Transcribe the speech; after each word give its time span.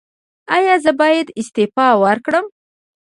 ایا 0.55 0.75
زه 0.83 0.91
باید 0.99 1.27
استعفا 1.39 1.87
ورکړم؟ 2.03 2.45